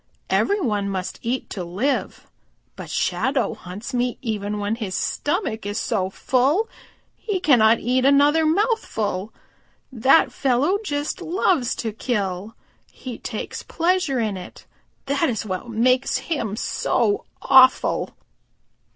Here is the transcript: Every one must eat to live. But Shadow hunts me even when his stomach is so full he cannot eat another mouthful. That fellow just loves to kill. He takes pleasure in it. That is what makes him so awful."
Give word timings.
Every 0.31 0.59
one 0.59 0.89
must 0.89 1.19
eat 1.21 1.47
to 1.51 1.63
live. 1.63 2.25
But 2.75 2.89
Shadow 2.89 3.53
hunts 3.53 3.93
me 3.93 4.17
even 4.23 4.57
when 4.57 4.73
his 4.77 4.95
stomach 4.95 5.63
is 5.67 5.77
so 5.77 6.09
full 6.09 6.67
he 7.15 7.39
cannot 7.39 7.79
eat 7.79 8.03
another 8.03 8.43
mouthful. 8.43 9.31
That 9.91 10.31
fellow 10.31 10.79
just 10.83 11.21
loves 11.21 11.75
to 11.75 11.91
kill. 11.91 12.55
He 12.91 13.19
takes 13.19 13.61
pleasure 13.61 14.19
in 14.19 14.37
it. 14.37 14.65
That 15.05 15.29
is 15.29 15.45
what 15.45 15.69
makes 15.69 16.17
him 16.17 16.55
so 16.55 17.25
awful." 17.39 18.15